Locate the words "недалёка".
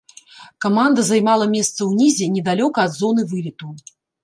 2.39-2.79